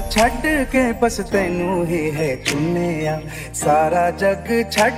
[0.01, 3.21] छड के बस तैनु ही है चुने
[3.55, 4.91] सारा जग छ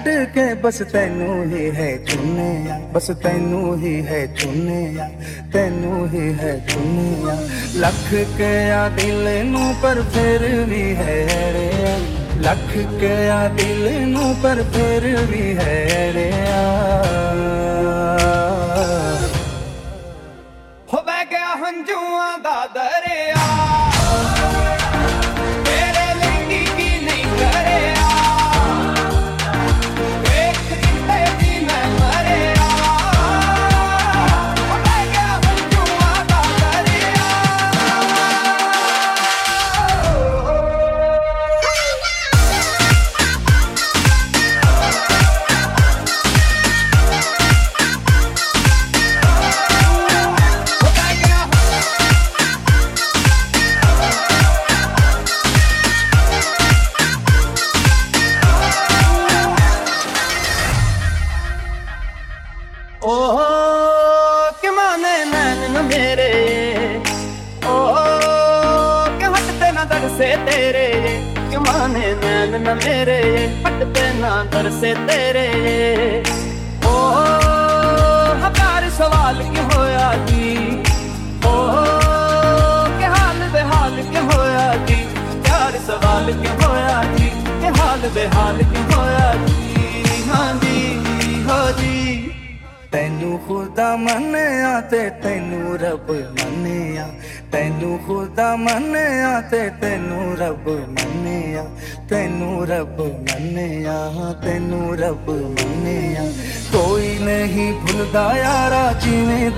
[0.62, 2.50] बस तैनु ही है चुने
[2.92, 4.82] बस तैनु ही है चुने
[5.52, 7.34] तेनू ही है चुने
[7.80, 11.18] लख क्या दिल नु पर फिर भी है
[11.52, 11.96] रे।
[12.40, 12.70] लख
[13.00, 16.30] क्या दिल नु पर फिर भी है रे।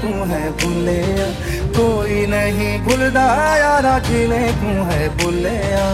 [0.02, 1.00] तू है भूले
[1.78, 3.26] कोई नहीं भूलदा
[3.56, 5.86] यारा खिले तू है भूलिया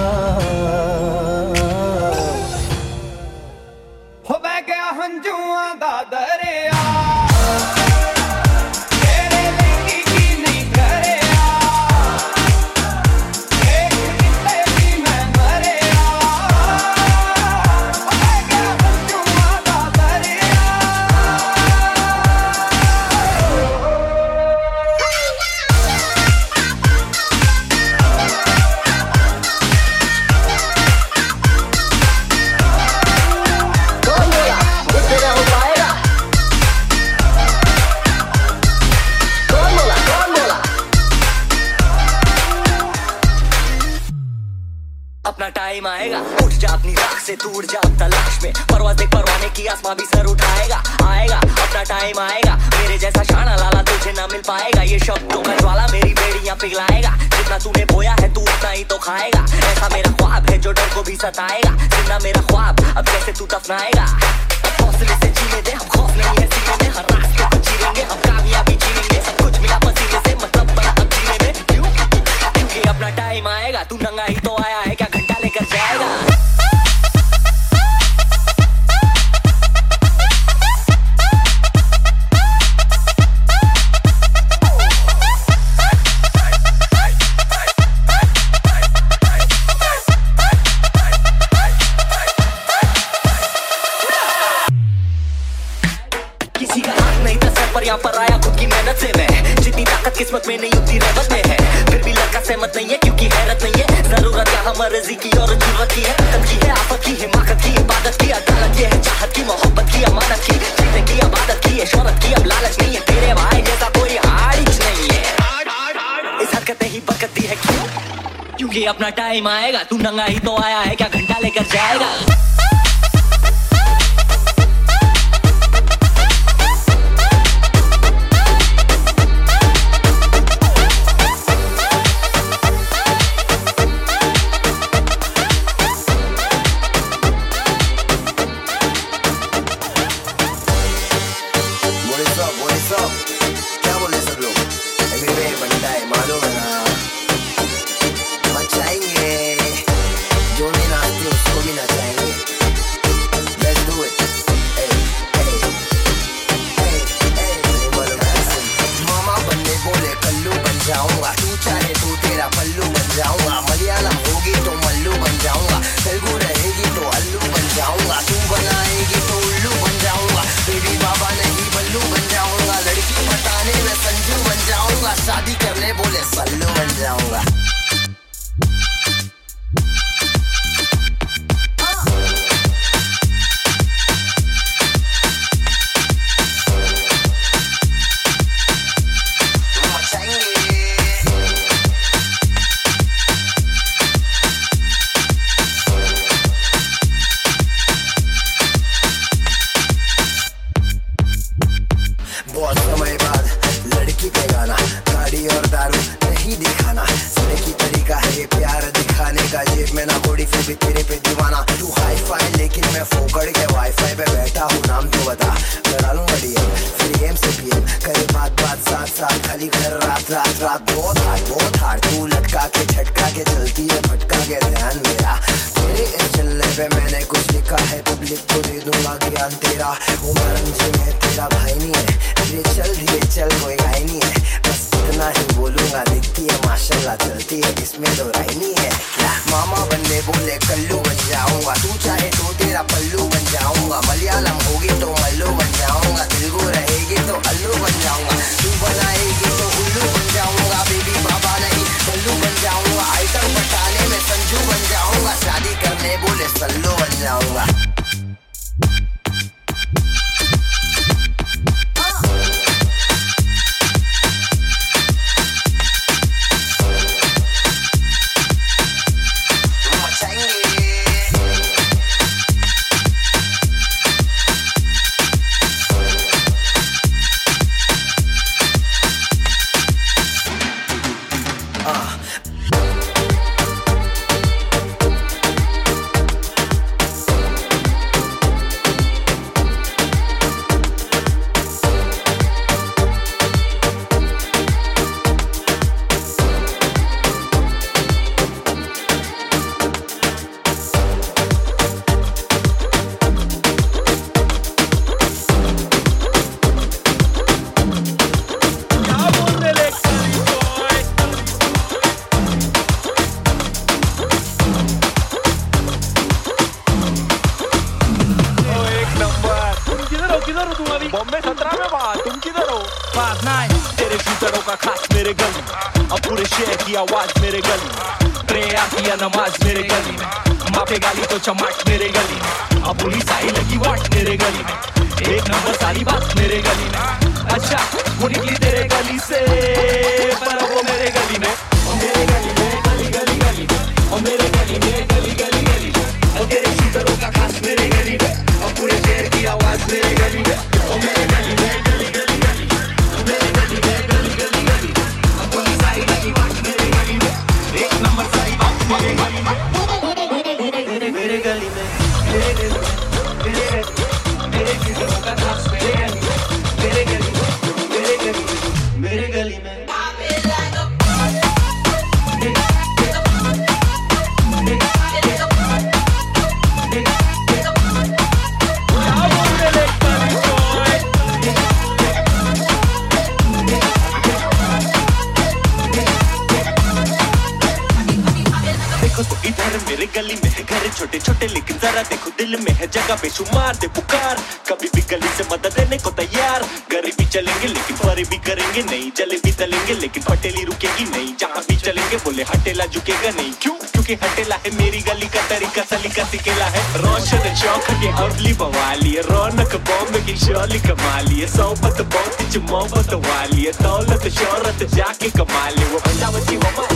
[391.92, 395.96] जरा देखो दिल में है जगह बेशुमार दे पुकार कभी भी गली से मदद देने
[395.98, 401.04] को तैयार। गरीबी चलेंगे, लेकिन फरी भी करेंगे नहीं। जले भी तलेंगे, लेकिन पटेली रुकेगी
[401.04, 403.74] नहीं। जहाँ भी चलेंगे, बोले हटेला झुकेगा नहीं। क्यों?
[403.92, 409.12] क्योंकि हटेला है मेरी गली का तरीका सलीका सिकेला है। रोशन चौक के अवली बवाली
[409.28, 415.68] रौनक बॉम्बे की शोली कमाली है। सोबत बहुत मोहब्बत वाली है। दौलत, शोहरत जाके कमा
[415.68, 416.88] ली वो बंदा बच्ची ममा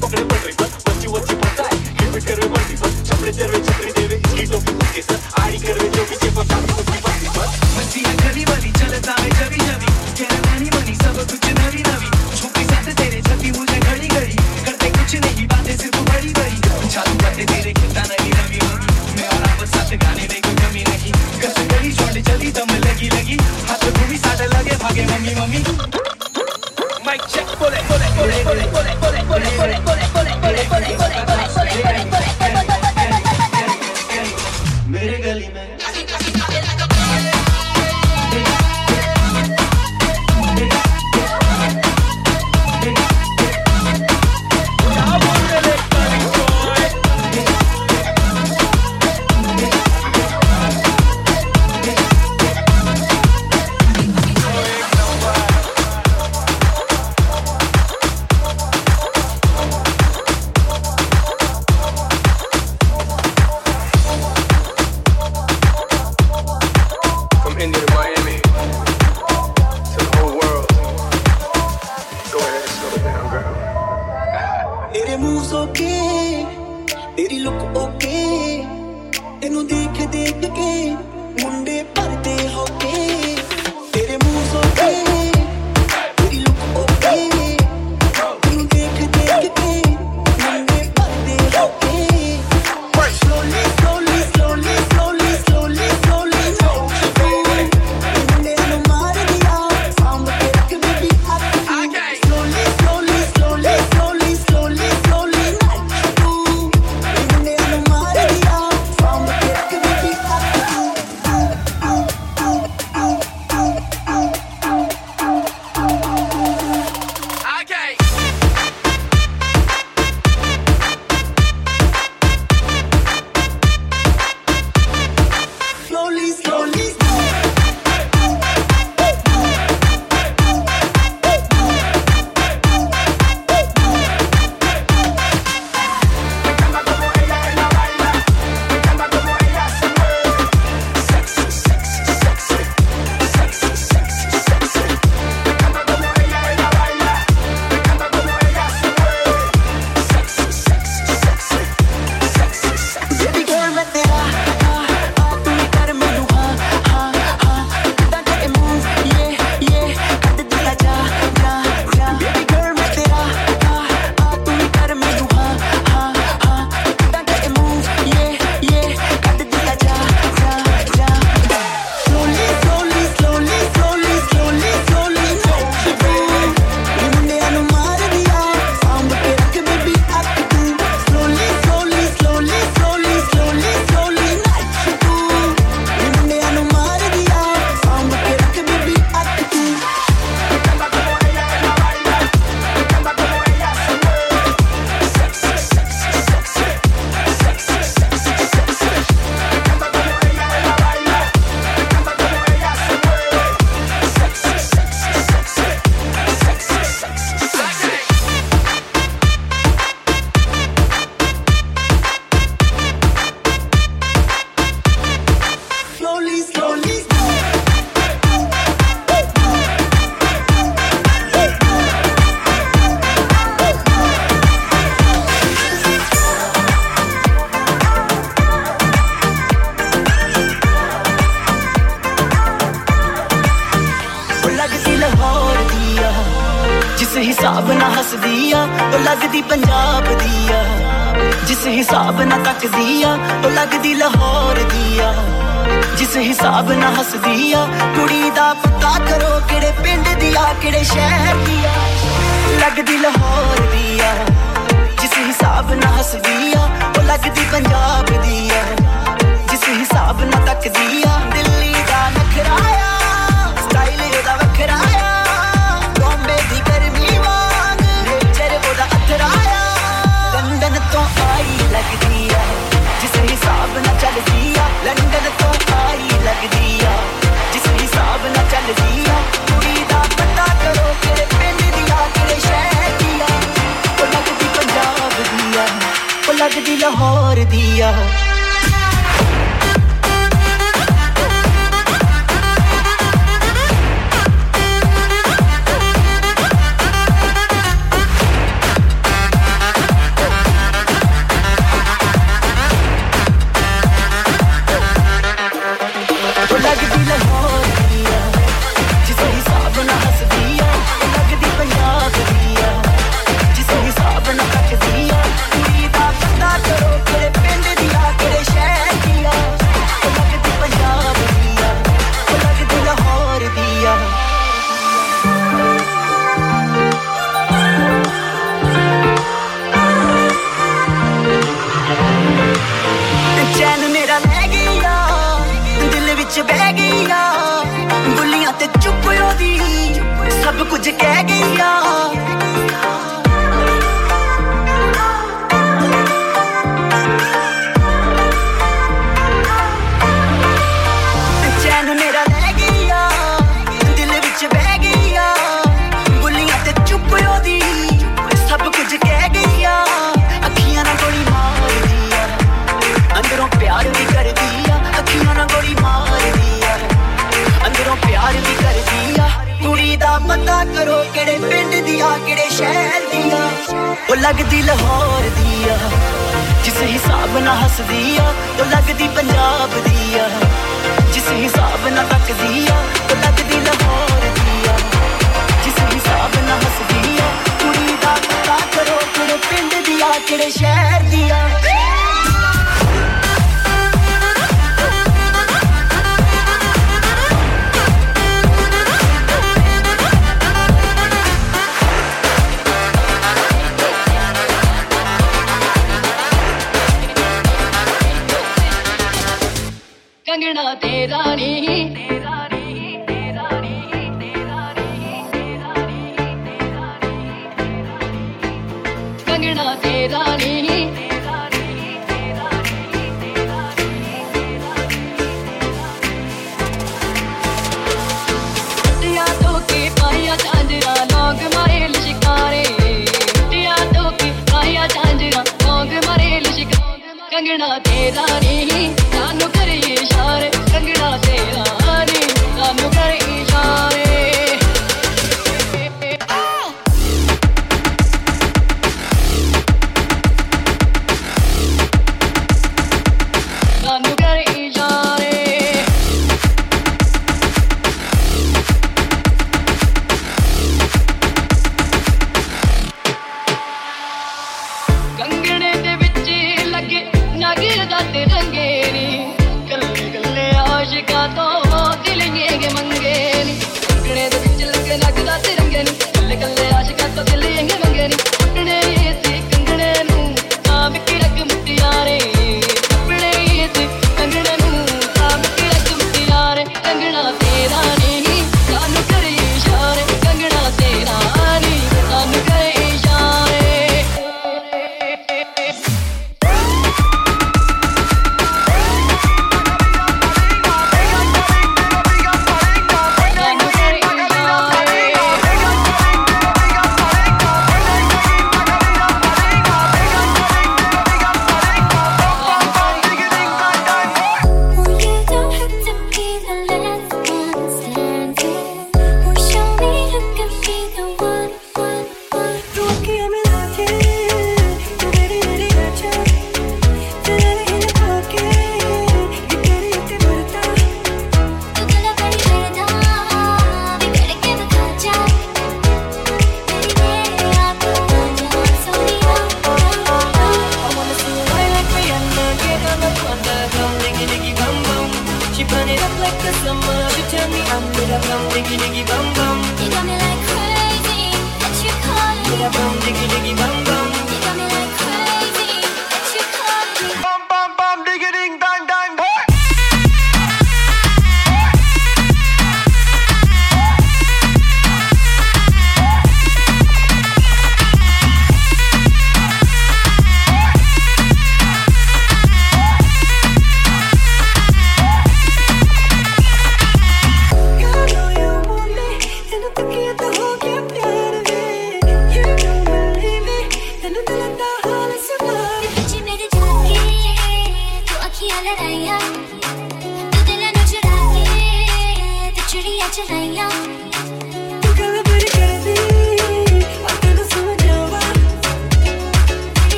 [0.00, 1.76] पकड़े पड़ रही बस बच्ची बच्ची पता है।
[2.18, 3.97] करे मल्टी बस छपड़े तेरे छपड़ी
[4.38, 6.98] इसकी टोपी उसके सर आड़ी करवे जो भी साथी उसकी
[7.74, 9.30] मस्ती है वाली चलता है
[10.18, 10.38] तेरा
[10.74, 15.46] बनी सब कुछ नवी नवी। छोकरी साथ तेरे छपी मुझे घड़ी घड़ी करते कुछ नहीं
[15.50, 16.58] बातें सिर्फ़ बड़ी बड़ी।
[16.94, 18.86] चालू करते तेरे खिलता नहीं रवि रवि
[19.18, 23.08] मैं और आप साथ गाने में कोई कमी नहीं। कस गली छोड़ चली दम लगी
[23.16, 23.36] लगी।
[23.70, 25.60] हाथ घूमी साथ लगे भागे मम्मी मम्मी।
[27.06, 28.77] माइक चेक बोले बोले बोले बोले बोले बोले बोले।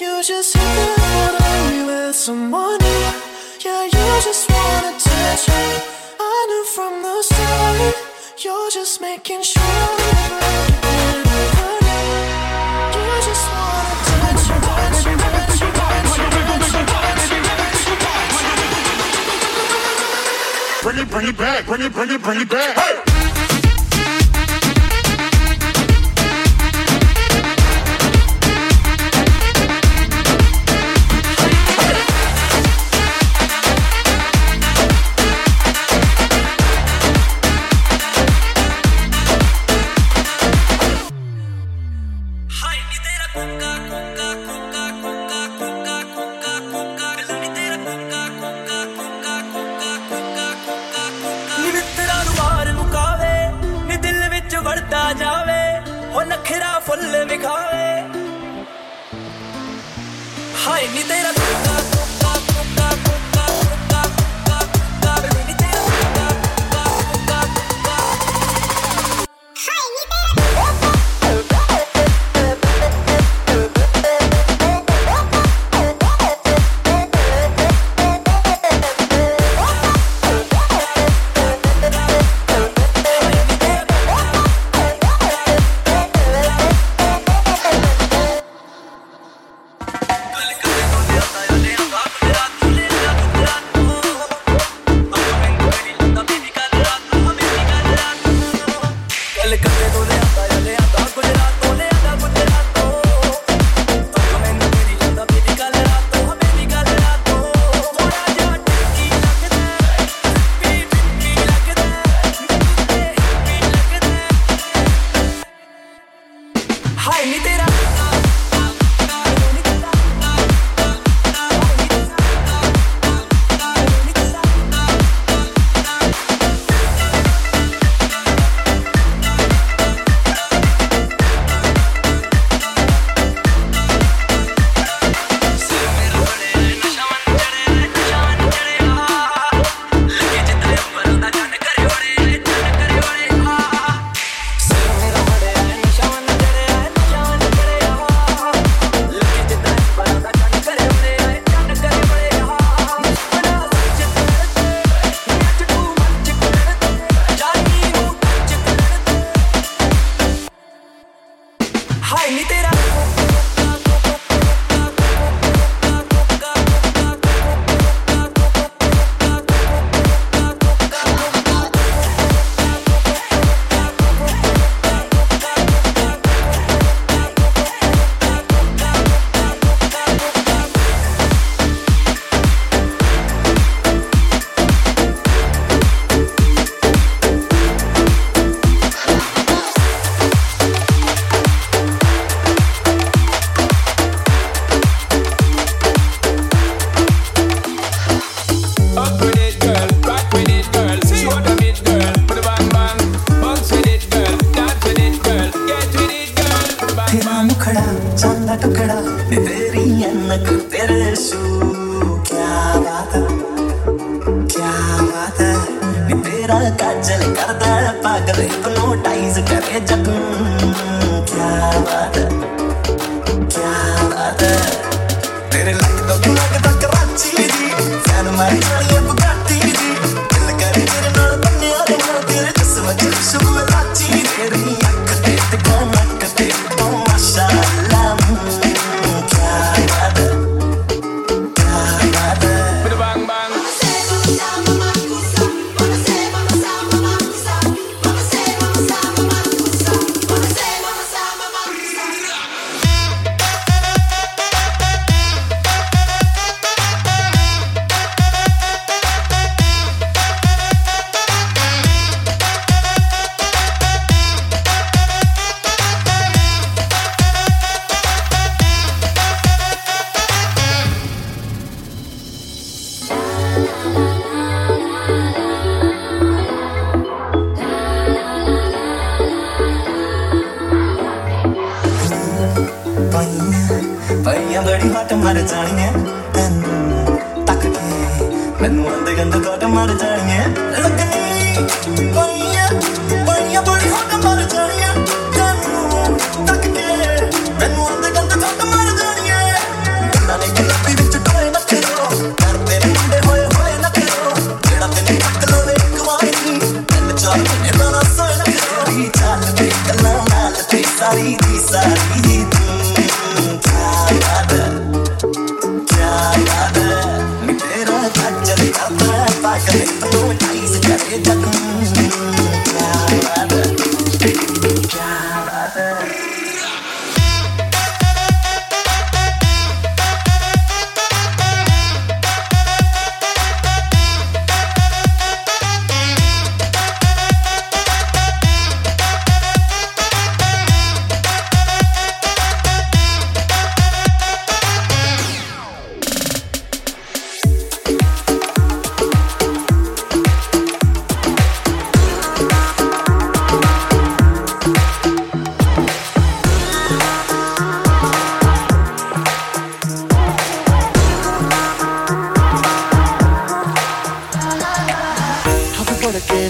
[0.00, 3.00] You just hit the lottery with some money.
[3.62, 5.52] Yeah, you just want attention.
[6.18, 7.96] I knew from the start,
[8.42, 9.60] you're just making sure.
[12.96, 17.98] You just want attention, attention, attention, attention, attention,
[20.80, 22.74] Bring it, bring it back, bring it, bring it, bring it back.
[22.74, 23.09] Hey!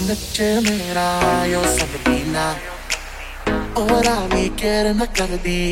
[0.01, 2.57] in the Gemini, you're I owe somebody now.
[3.75, 5.69] Oh, what I need, get in the club, be,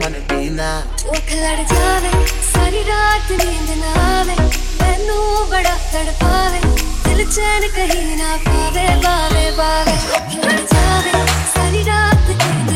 [0.00, 0.82] money, be now.
[0.96, 4.36] Talk a lot of time, sunny dark, the need in the army.
[4.78, 6.62] Ben no, but after the pave,
[7.04, 10.02] till it's any kahina, pave, pave, pave.
[10.10, 12.73] Talk a lot of time, sunny dark, the need in the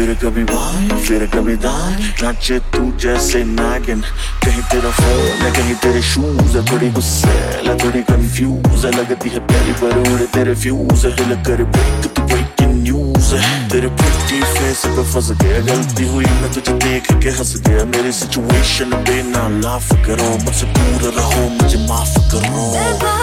[0.00, 4.00] फिर कभी बाएँ फिर कभी दाएँ नाचे तू जैसे नागिन।
[4.44, 9.30] कहीं तेरा फ़ोन है, कहीं तेरे शूज़ है। थोड़ी गुस्से है, थोड़ी कंफ्यूज है। लगती
[9.30, 13.88] है पहली बार उड़े तेरे फ्यूज है। दिल कर ब्रेक तू ब्रेकिंग न्यूज़ है। तेरे
[13.88, 18.90] प्रिटी फेस पे फंस गया, गलती हुई। मैं तुझे देख के हंस गया। मेरी सिचुएशन
[19.04, 23.19] पे ना लाफ करो। मुझसे दूर रहो, मुझे माफ़ करो।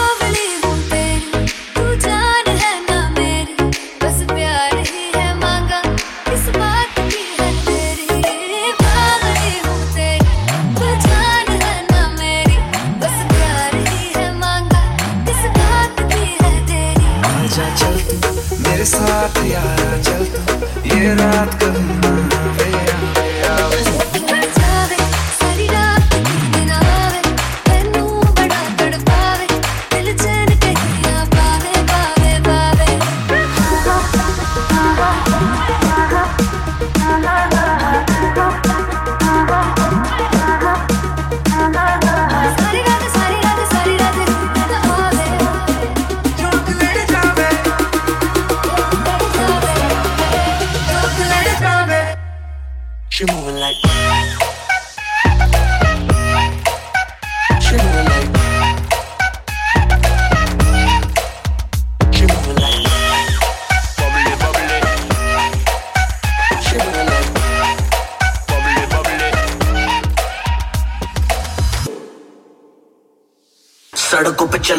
[19.34, 20.57] पे यारा चल तू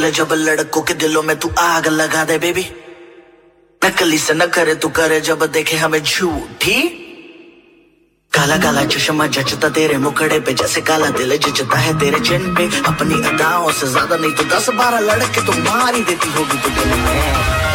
[0.04, 2.66] है जब लड़कों के दिलों में तू आग लगा दे बेबी
[3.82, 6.82] नकली से न करे, तू करे जब देखे हमें झूठी।
[8.34, 12.68] काला काला चश्मा जचता तेरे मुखड़े पे, जैसे काला दिल जचता है तेरे चिन पे।
[12.88, 17.69] अपनी अदाओं से ज़्यादा नहीं तो दस बारह लड़के तो मार ही देती होगी तुझे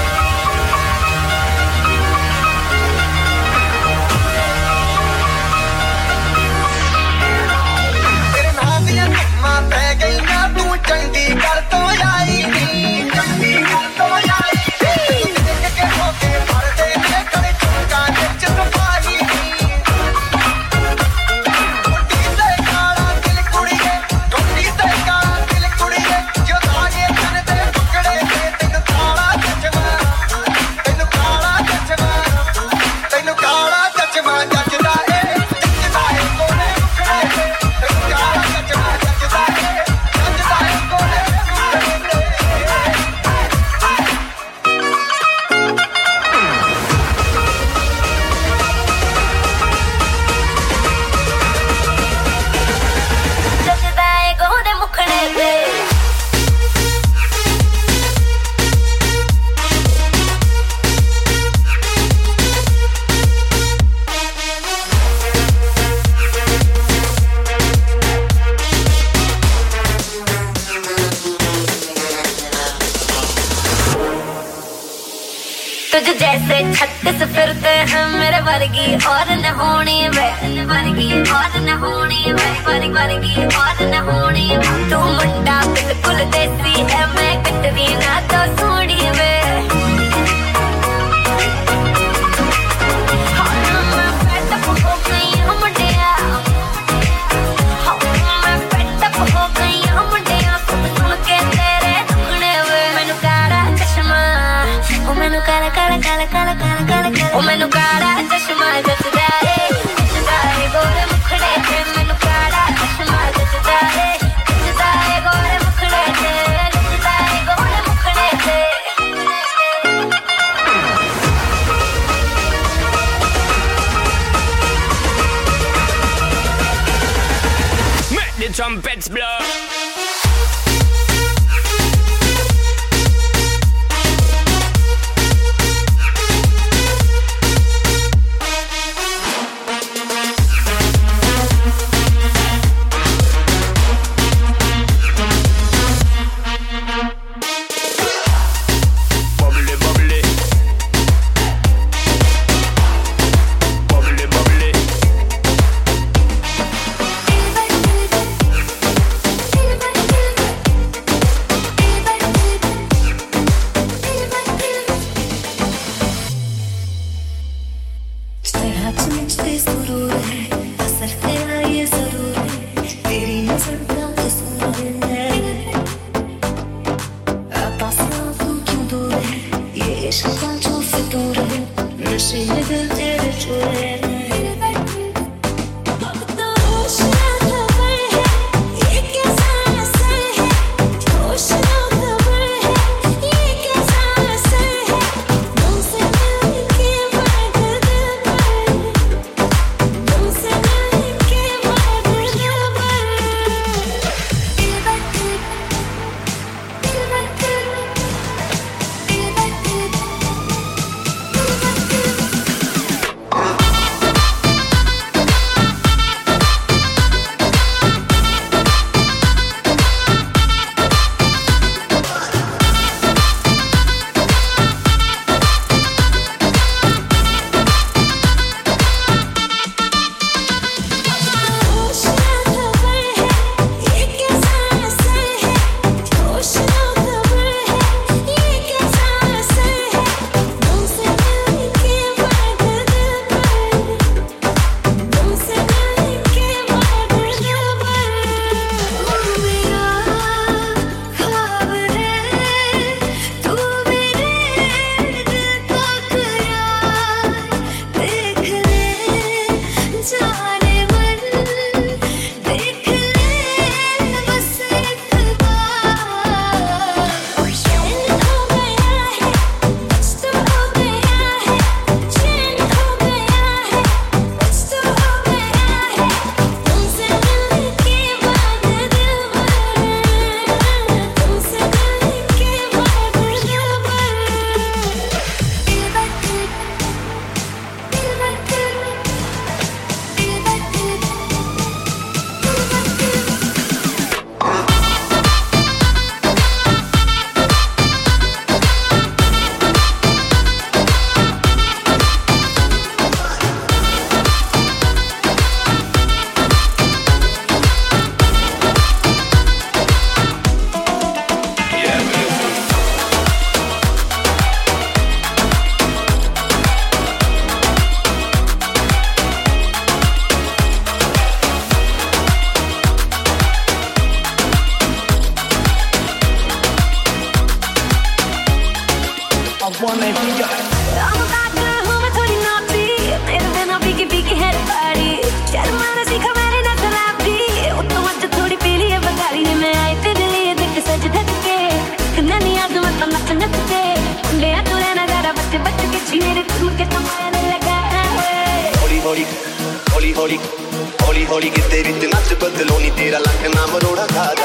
[353.95, 354.44] थोड़ा खा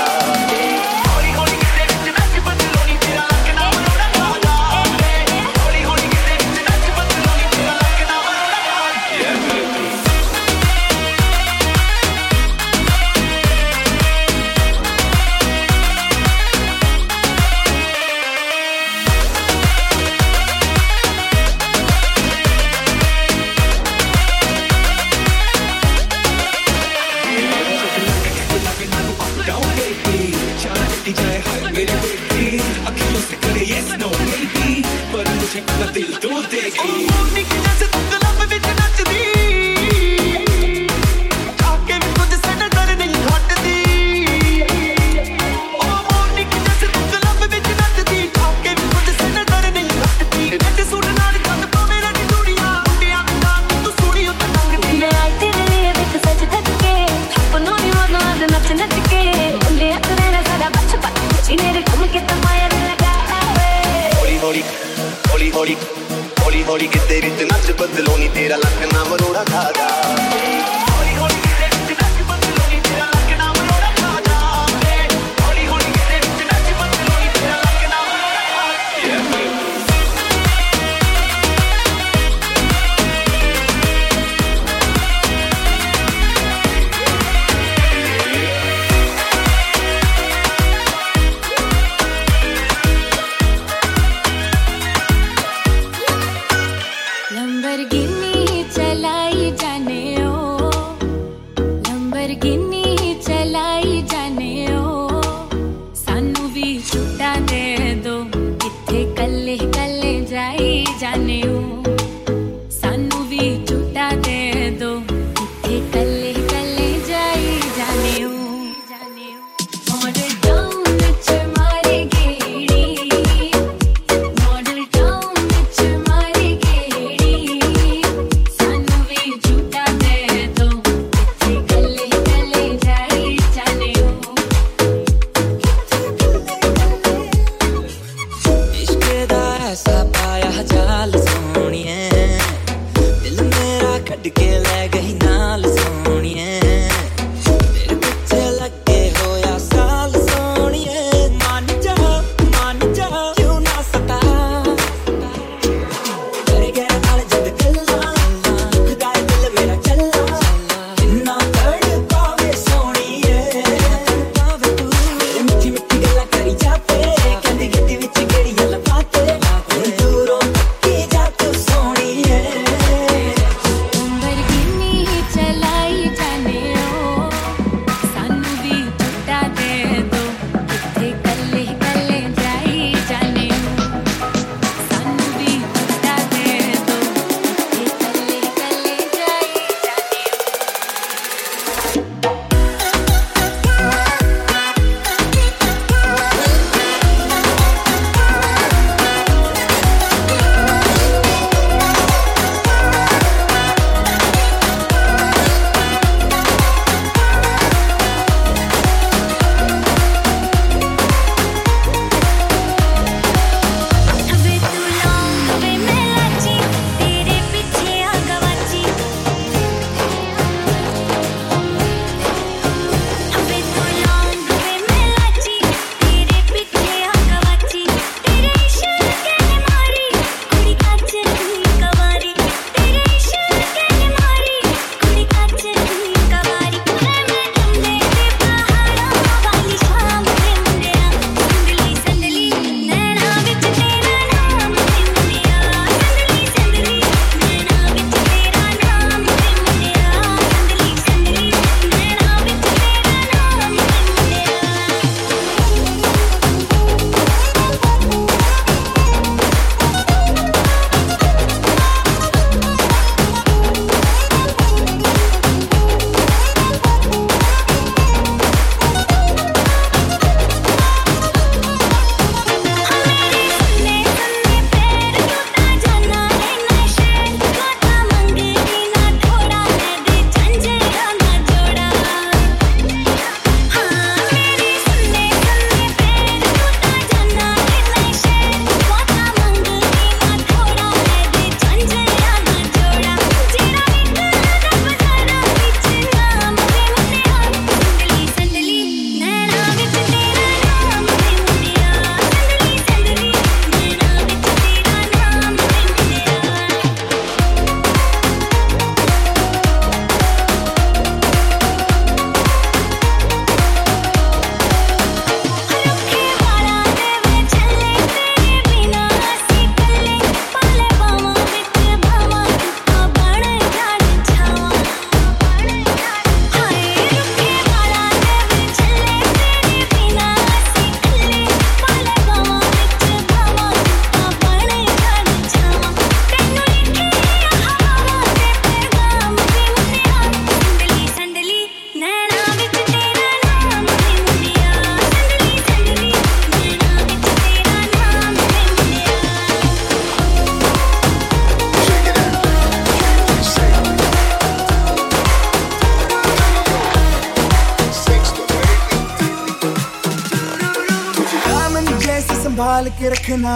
[362.59, 363.51] संभाल के रखना।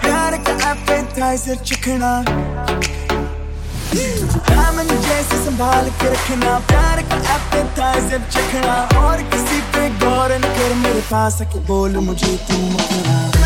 [0.00, 2.10] प्यार का एपेटाइजर चखना।
[4.48, 10.74] दामन जैसे संभाल के रखना, प्यार का एपेटाइजर चखना। और किसी पे गौर न कर,
[10.84, 13.37] मेरे पास बोल मुझे तुम करना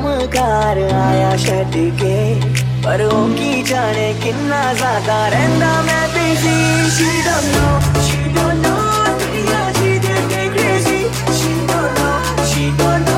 [0.00, 2.16] चमकार आया छट के।
[2.84, 6.56] पर ओ की जाने किन्ना ज़्यादा रहना मैं busy
[6.96, 7.66] she don't know
[8.08, 8.74] she don't know
[9.20, 10.16] दुनिया जी they
[10.54, 11.00] crazy
[11.40, 13.09] she don't know she don't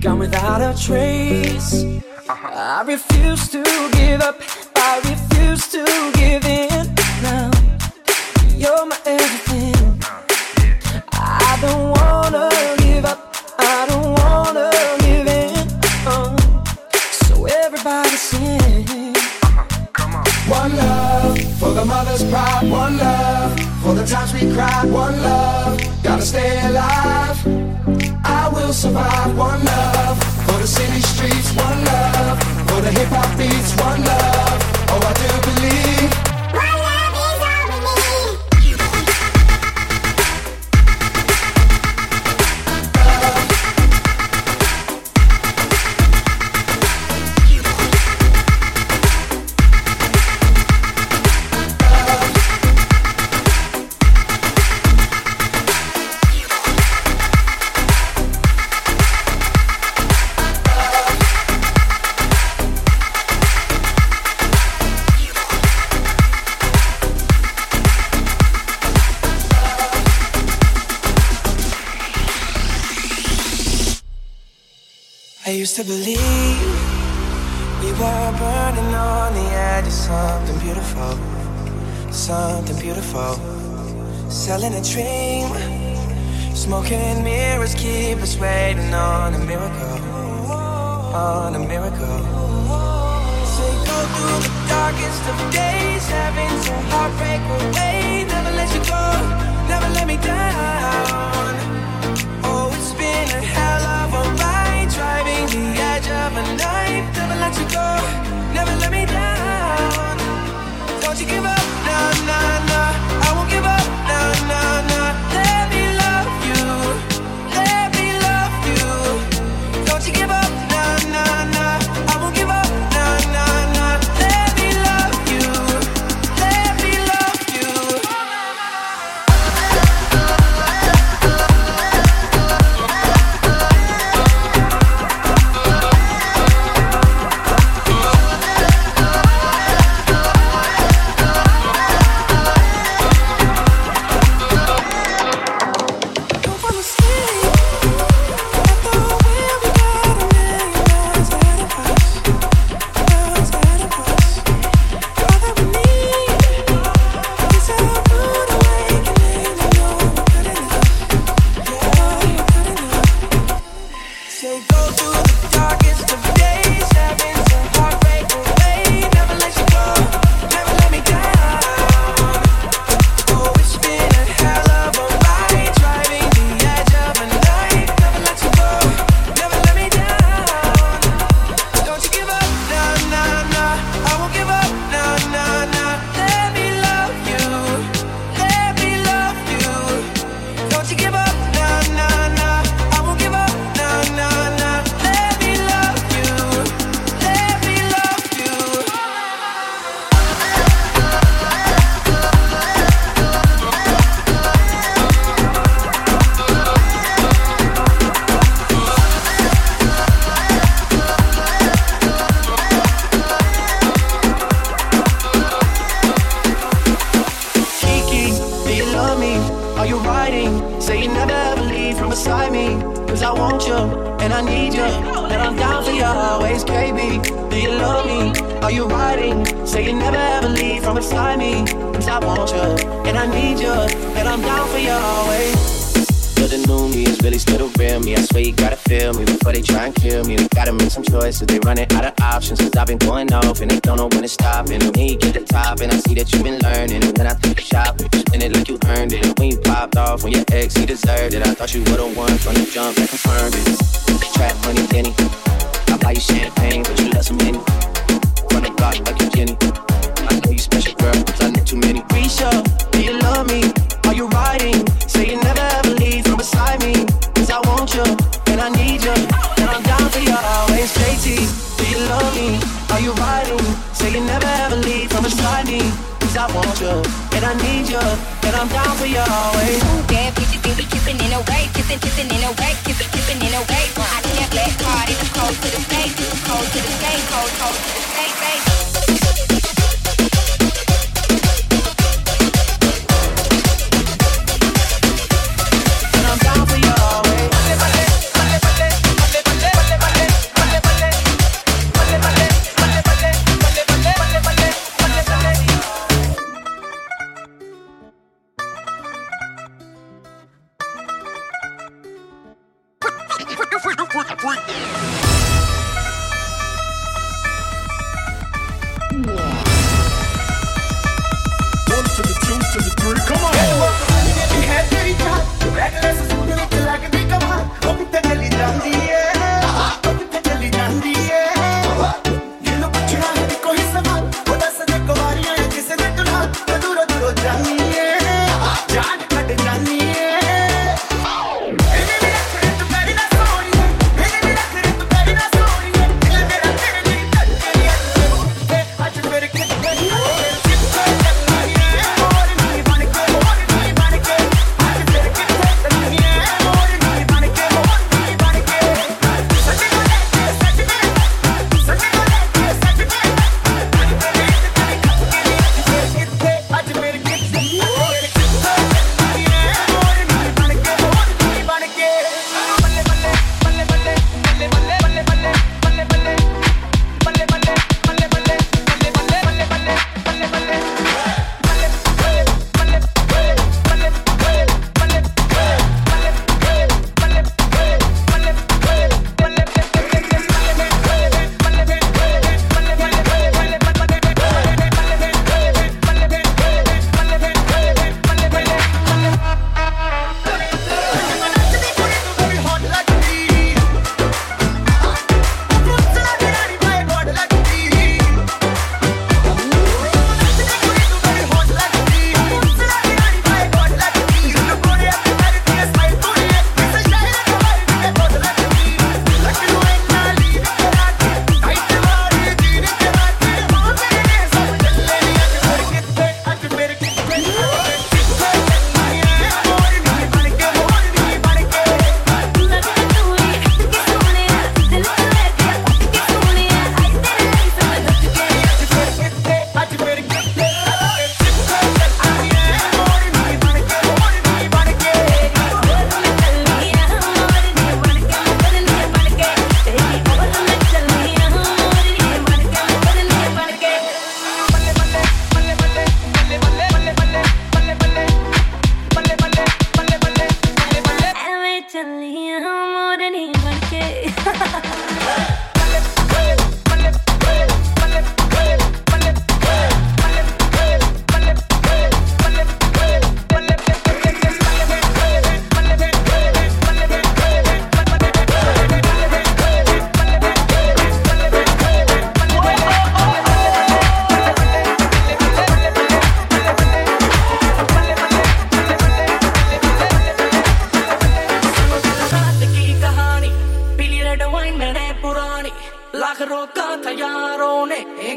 [0.00, 1.84] gone without a trace.
[2.28, 3.62] I refuse to
[3.92, 4.40] give up,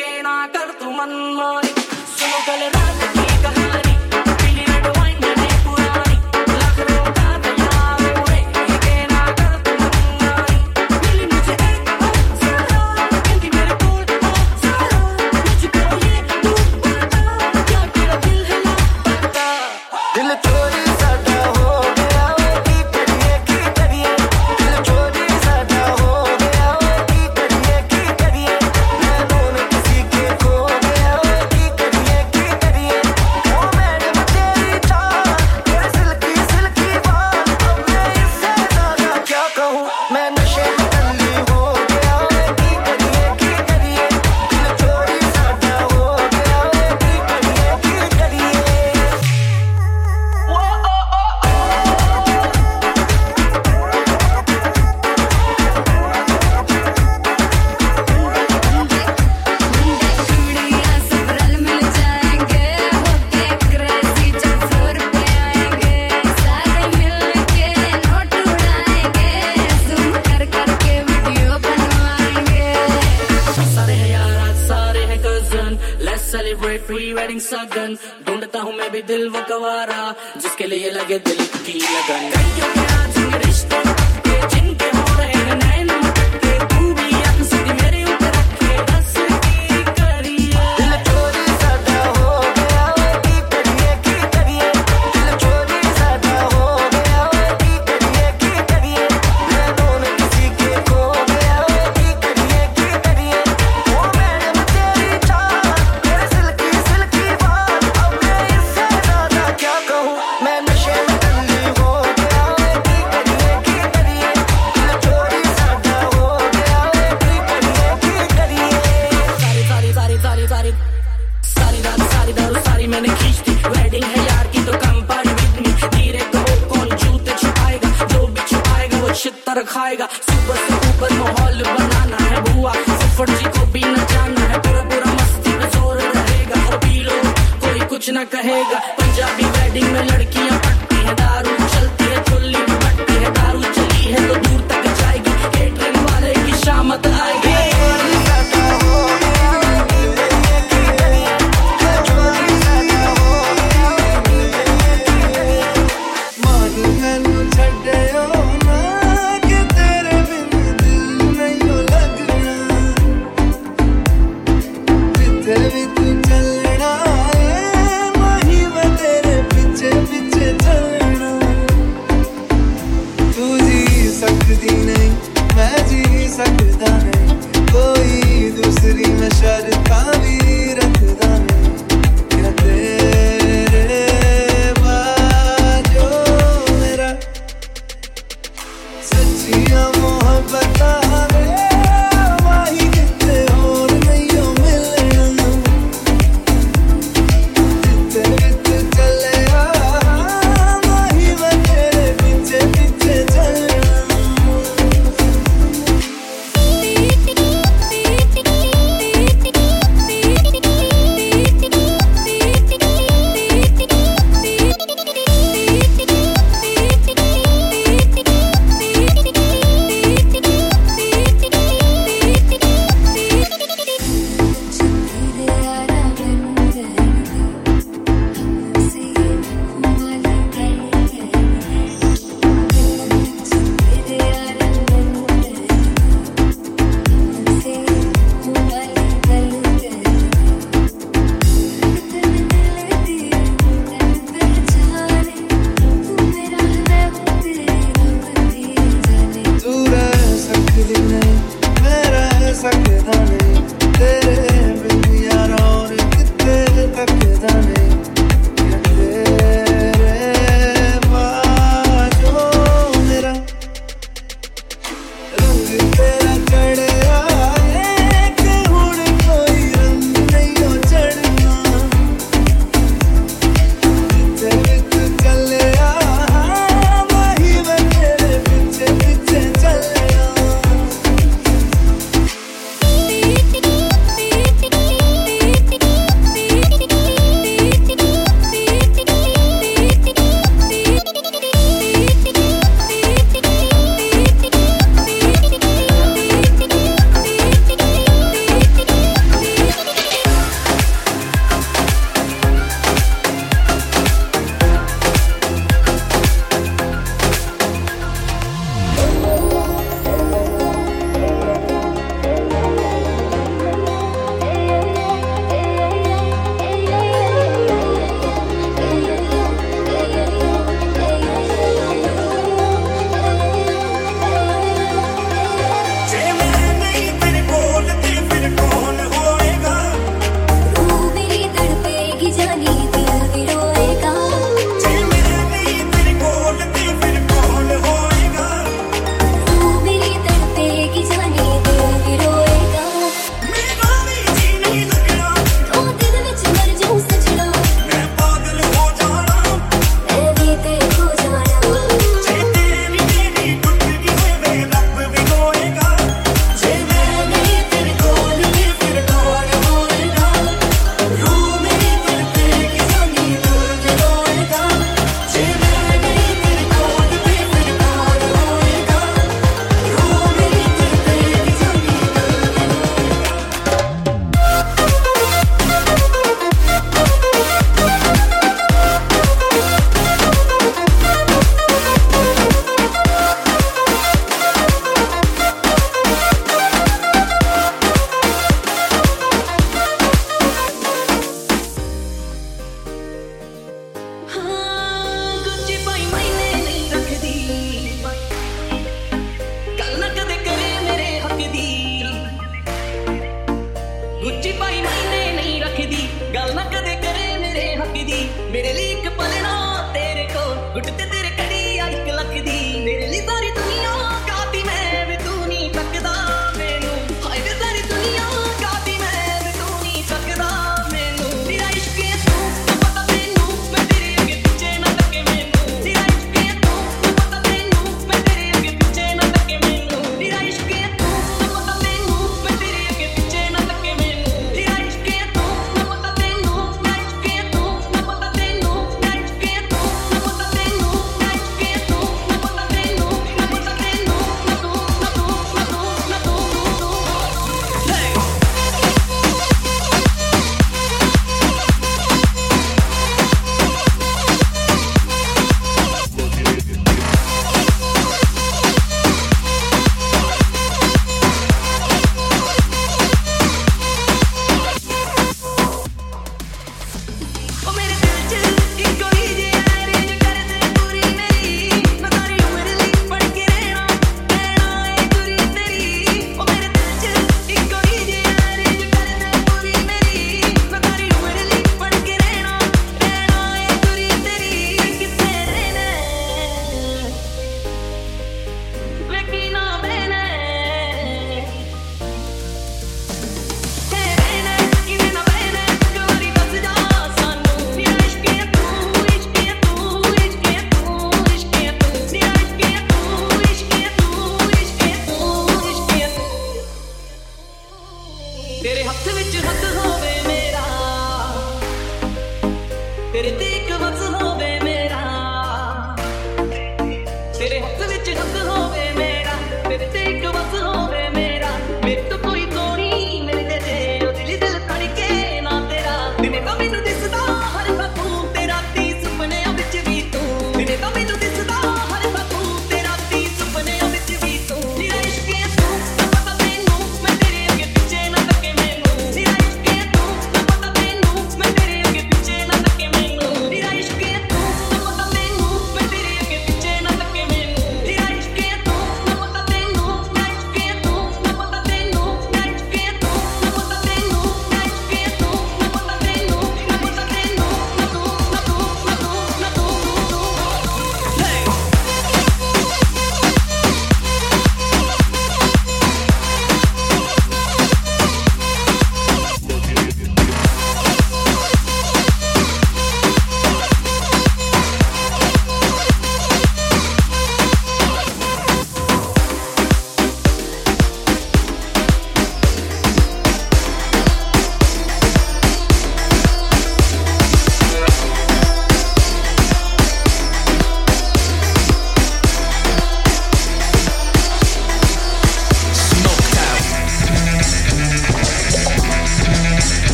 [0.00, 1.68] के ना कर तू मनमानी
[2.16, 2.68] सुनो कल